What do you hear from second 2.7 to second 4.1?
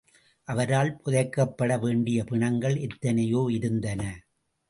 எத்தனையோ இருந்தன.